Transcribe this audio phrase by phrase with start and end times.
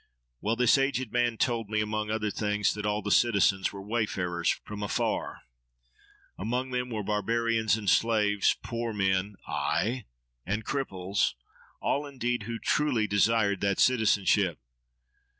[0.41, 4.49] Well, this aged man told me, among other things, that all the citizens were wayfarers
[4.49, 5.43] from afar.
[6.39, 10.05] Among them were barbarians and slaves, poor men—aye!
[10.43, 14.57] and cripples—all indeed who truly desired that citizenship.